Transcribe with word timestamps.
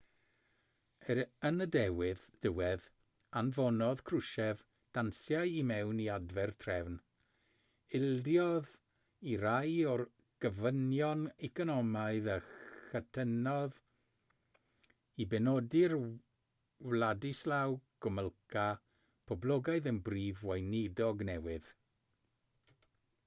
er 1.13 1.19
yn 1.47 1.63
y 1.63 1.65
diwedd 1.73 2.85
anfonodd 3.41 3.99
krushchev 4.09 4.63
danciau 4.97 5.51
i 5.57 5.59
mewn 5.71 5.99
i 6.05 6.07
adfer 6.13 6.53
trefn 6.63 6.95
ildiodd 7.99 8.71
i 9.33 9.37
rai 9.43 9.75
o'r 9.93 10.03
gofynion 10.45 11.21
economaidd 11.49 12.31
a 12.37 12.39
chytunodd 12.47 13.79
i 15.25 15.29
benodi'r 15.35 15.97
wladyslaw 16.03 17.79
gomulka 18.07 18.67
poblogaidd 19.33 19.93
yn 19.95 20.03
brif 20.09 20.45
weinidog 20.53 21.25
newydd 21.33 21.73